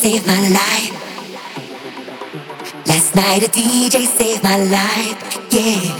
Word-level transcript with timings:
saved 0.00 0.26
my 0.26 0.48
life. 0.48 0.92
Last 2.86 3.14
night 3.14 3.42
a 3.42 3.50
DJ 3.50 4.06
saved 4.06 4.42
my 4.42 4.56
life, 4.56 5.18
yeah. 5.52 5.92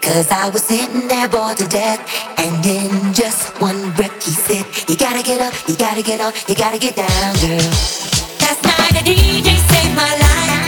Cause 0.00 0.30
I 0.30 0.48
was 0.48 0.62
sitting 0.62 1.06
there 1.06 1.28
bored 1.28 1.58
to 1.58 1.66
death. 1.68 2.00
And 2.38 2.64
in 2.64 3.12
just 3.12 3.60
one 3.60 3.92
breath 3.92 4.24
he 4.24 4.30
said, 4.30 4.64
You 4.88 4.96
gotta 4.96 5.22
get 5.22 5.42
up, 5.42 5.52
you 5.68 5.76
gotta 5.76 6.02
get 6.02 6.20
up, 6.22 6.34
you 6.48 6.54
gotta 6.54 6.78
get 6.78 6.96
down, 6.96 7.34
girl. 7.44 7.68
Last 8.40 8.62
night 8.64 8.96
a 9.00 9.04
DJ 9.04 9.48
saved 9.68 9.94
my 9.94 10.12
life. 10.24 10.64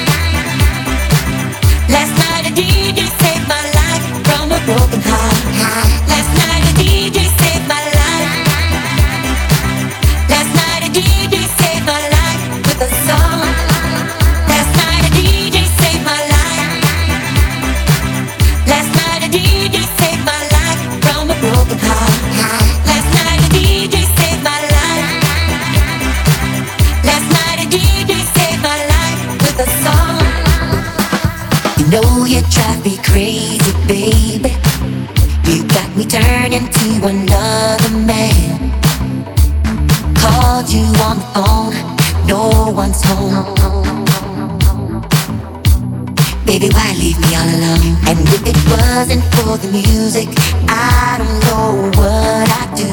Last 1.88 2.12
night 2.20 2.44
a 2.44 2.52
DJ 2.52 3.08
saved 3.22 3.48
my 3.48 3.64
life 3.80 4.04
from 4.28 4.52
a 4.52 4.60
broken 4.68 5.00
heart. 5.00 6.08
Last 6.12 6.38
you 32.39 32.44
drive 32.50 32.84
me 32.84 32.97
crazy, 32.98 33.72
baby. 33.89 34.55
You 35.44 35.67
got 35.67 35.89
me 35.97 36.05
turning 36.06 36.69
to 36.69 36.89
another 37.06 37.91
man. 38.06 38.70
Called 40.15 40.69
you 40.71 40.87
on 41.06 41.19
the 41.19 41.27
phone, 41.34 41.75
no 42.27 42.71
one's 42.71 43.03
home. 43.03 44.04
Baby, 46.44 46.69
why 46.71 46.94
leave 46.98 47.19
me 47.21 47.34
all 47.34 47.48
alone? 47.56 47.97
And 48.06 48.19
if 48.37 48.47
it 48.47 48.59
wasn't 48.71 49.25
for 49.34 49.59
the 49.59 49.71
music, 49.72 50.28
I 50.69 51.16
don't 51.19 51.41
know 51.48 51.91
what 51.98 52.47
I'd 52.60 52.71
do. 52.77 52.93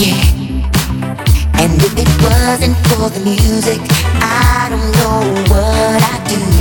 Yeah. 0.00 0.24
And 1.60 1.72
if 1.82 1.94
it 1.98 2.12
wasn't 2.22 2.76
for 2.88 3.10
the 3.10 3.20
music, 3.24 3.80
I 4.22 4.68
don't 4.70 4.90
know 5.00 5.44
what 5.50 6.02
I'd 6.02 6.28
do. 6.28 6.51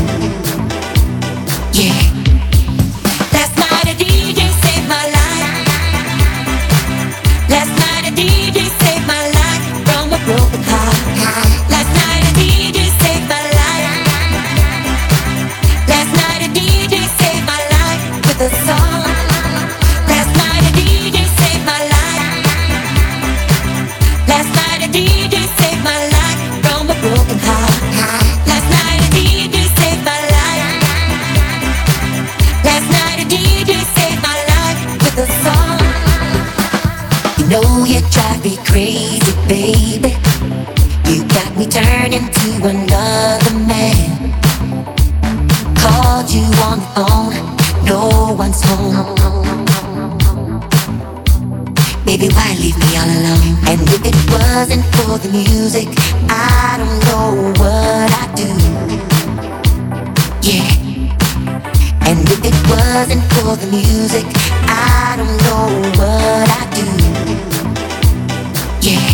Broken 10.26 10.64
heart. 10.64 10.91
Me 38.44 38.58
crazy, 38.66 39.34
baby. 39.48 40.16
You 41.06 41.24
got 41.28 41.56
me 41.58 41.68
turning 41.68 42.28
to 42.32 42.50
another 42.66 43.54
man. 43.68 44.34
Called 45.76 46.30
you 46.32 46.46
on 46.66 46.80
the 46.80 46.88
phone, 46.96 47.36
no 47.86 48.34
one's 48.34 48.62
home. 48.64 49.16
Baby, 52.04 52.30
why 52.30 52.56
leave 52.60 52.78
me 52.80 52.98
all 52.98 53.10
alone? 53.10 53.58
And 53.68 53.82
if 53.96 54.06
it 54.06 54.18
wasn't 54.32 54.86
for 54.96 55.20
the 55.20 55.30
music, 55.30 55.88
I 56.30 56.78
don't 56.80 57.00
know 57.10 57.54
what 57.60 58.10
I'd 58.22 58.34
do. 58.36 58.50
Yeah. 60.42 60.68
And 62.08 62.20
if 62.28 62.44
it 62.44 62.58
wasn't 62.70 63.24
for 63.34 63.56
the 63.56 63.68
music, 63.68 64.26
I 64.66 65.16
don't 65.18 65.38
know 65.44 65.90
what 66.00 66.50
I'd 66.50 66.74
do. 66.74 66.91
Yeah. 68.84 69.11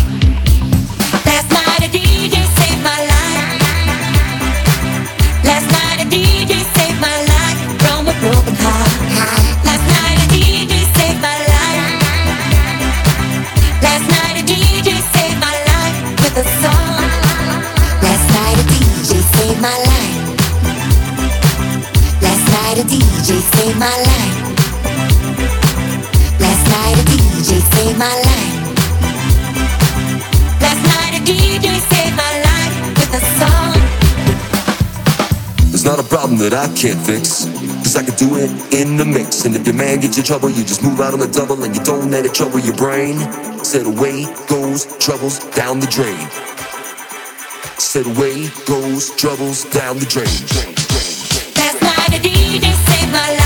That 36.48 36.70
I 36.70 36.74
can't 36.74 36.98
fix. 37.04 37.44
Cause 37.84 37.96
I 37.96 38.02
can 38.02 38.14
do 38.14 38.36
it 38.36 38.50
in 38.72 38.96
the 38.96 39.04
mix. 39.04 39.44
And 39.44 39.54
if 39.54 39.66
your 39.66 39.74
man 39.74 40.00
gets 40.00 40.16
you 40.16 40.22
trouble, 40.22 40.48
you 40.48 40.64
just 40.64 40.82
move 40.82 41.00
out 41.00 41.12
on 41.12 41.20
the 41.20 41.28
double 41.28 41.62
and 41.62 41.76
you 41.76 41.82
don't 41.84 42.10
let 42.10 42.24
it 42.24 42.34
trouble 42.34 42.58
your 42.58 42.76
brain. 42.76 43.18
Said 43.64 43.86
away 43.86 44.24
goes 44.48 44.86
troubles 44.98 45.40
down 45.52 45.80
the 45.80 45.86
drain. 45.86 46.18
Said 47.78 48.06
away 48.06 48.48
goes 48.66 49.14
troubles 49.16 49.64
down 49.64 49.98
the 49.98 50.06
drain. 50.06 50.38
Last 51.56 51.82
night 51.82 52.16
a 52.16 52.20
DJ 52.22 53.12
my 53.12 53.32
life. 53.32 53.37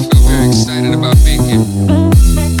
Making 0.00 0.98
myself 1.00 1.18
feel 1.18 2.59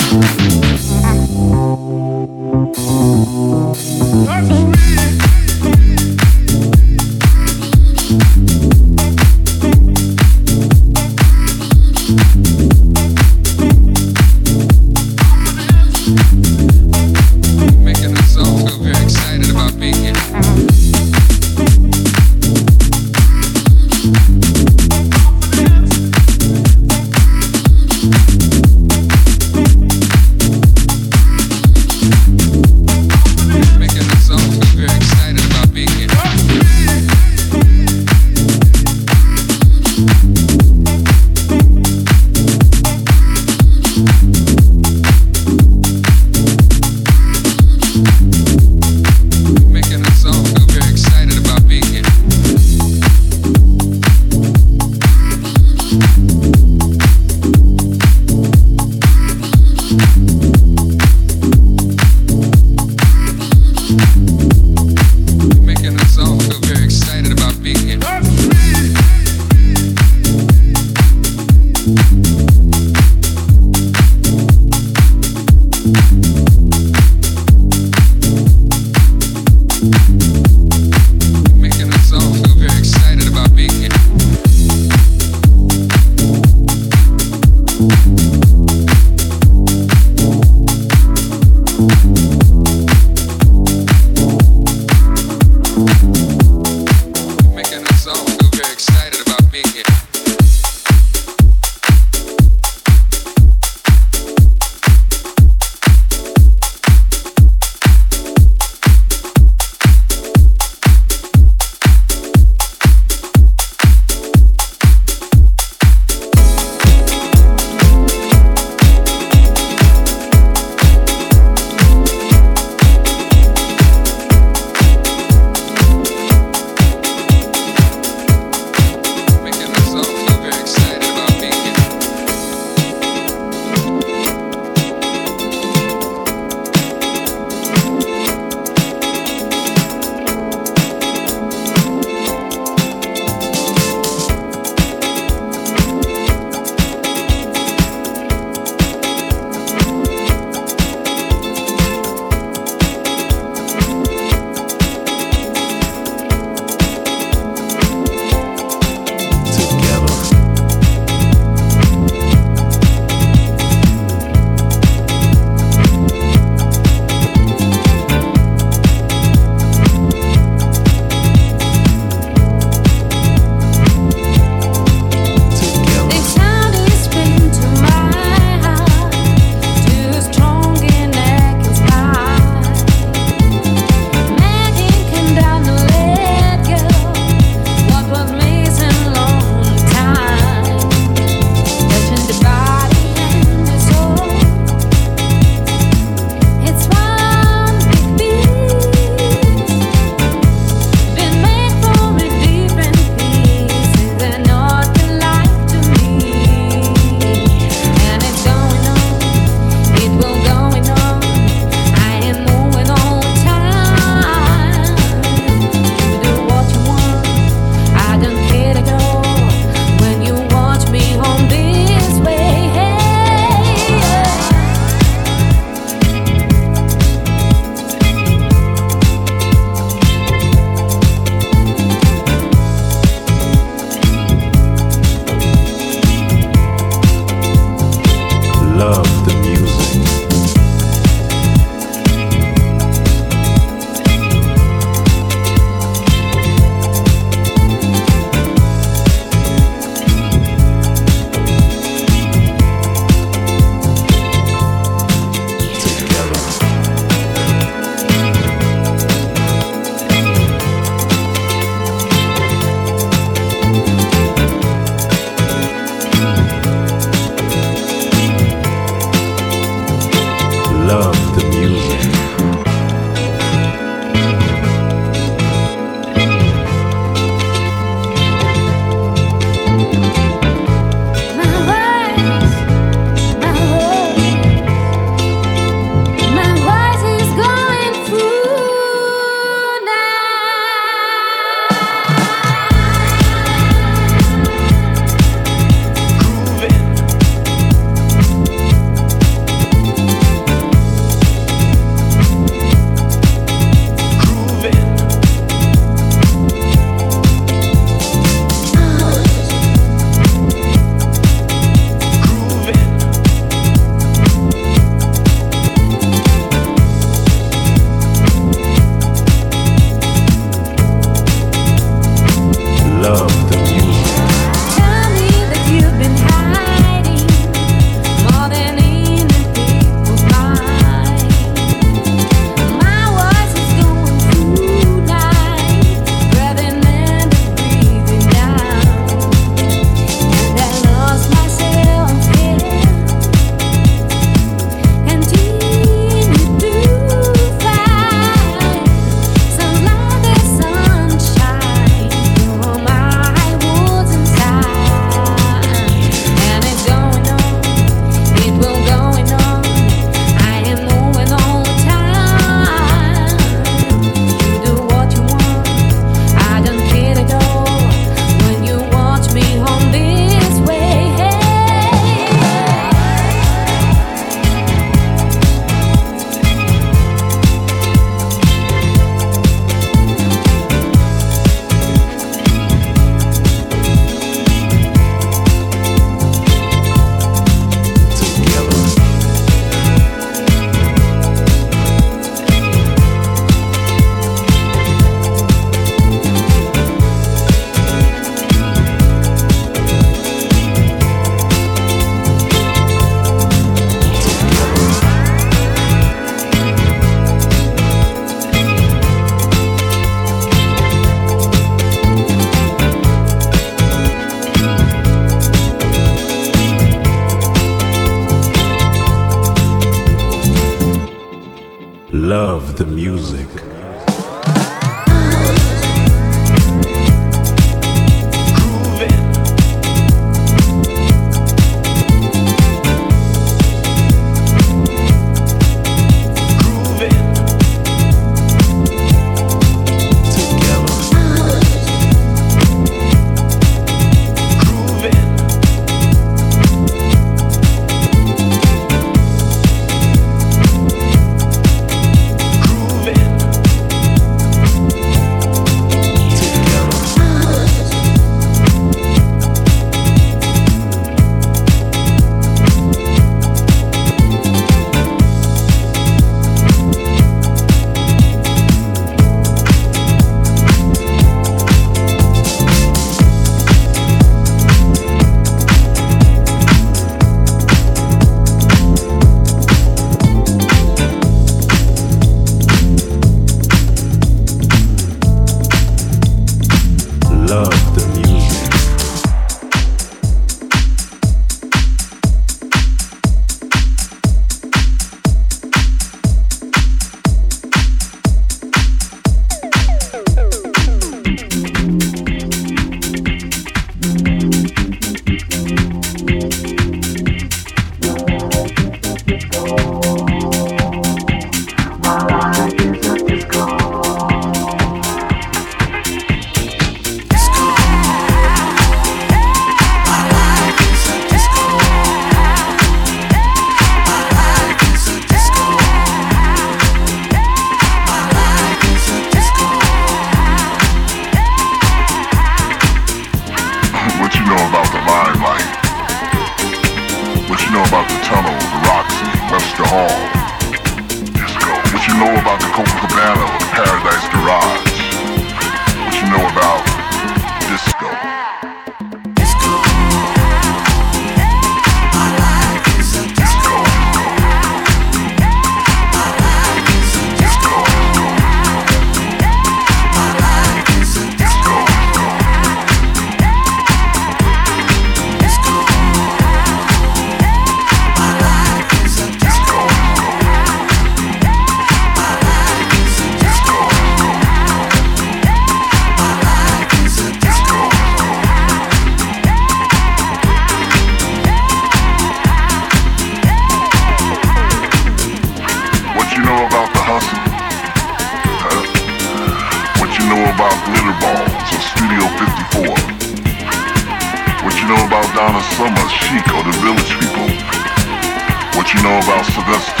About 599.21 599.45
that's 599.45 599.67
this. 599.67 600.00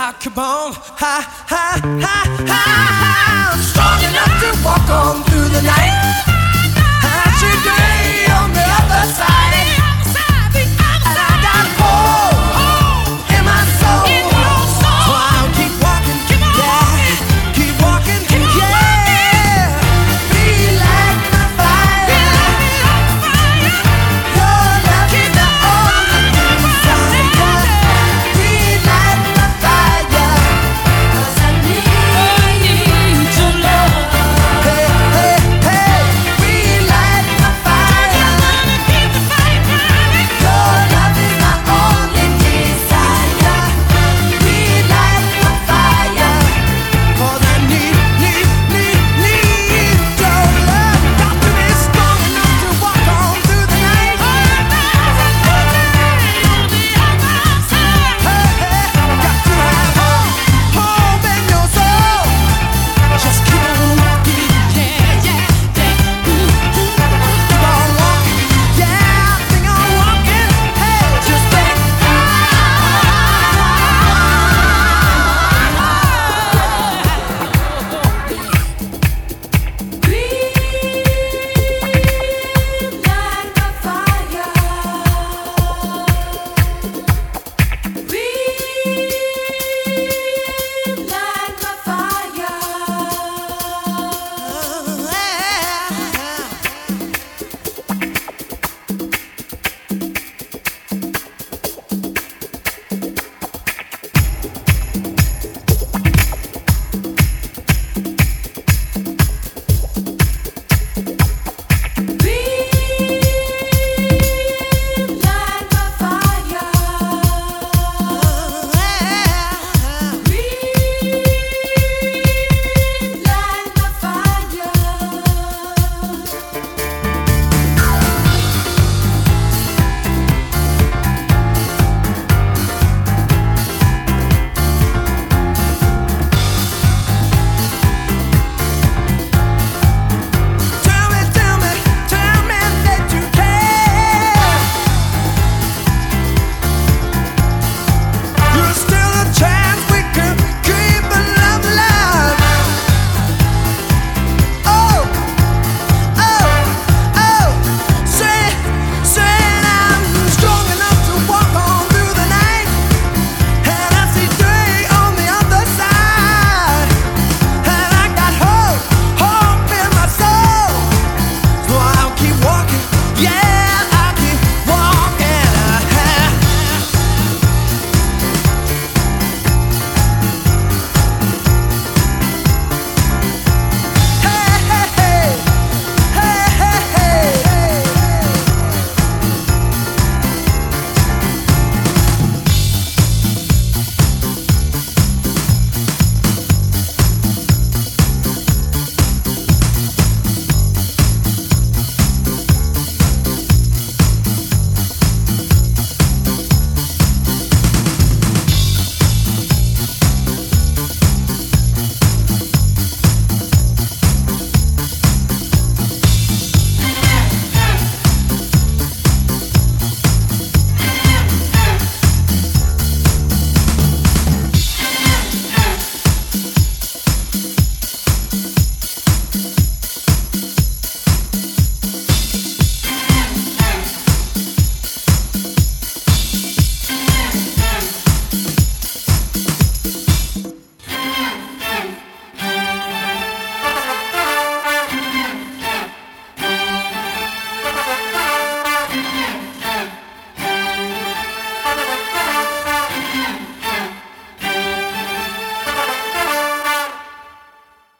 I 0.00 0.12
come 0.12 0.38
on, 0.38 0.74
high, 0.74 1.22
high, 1.26 1.80
high, 1.98 2.28
high. 2.46 3.50
I'm 3.50 3.60
strong 3.60 3.98
enough 4.06 4.30
to 4.42 4.64
walk 4.64 4.88
on 4.88 5.24
through 5.24 5.48
the 5.48 5.62
night. 5.62 6.37